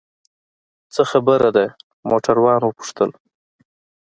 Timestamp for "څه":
0.93-1.01